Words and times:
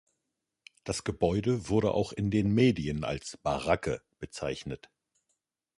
Das 0.83 1.03
Gebäude 1.03 1.69
wurde 1.69 1.91
auch 1.93 2.11
in 2.11 2.31
den 2.31 2.51
Medien 2.55 3.03
als 3.03 3.37
"Baracke" 3.37 4.01
bezeichnet. 4.17 4.89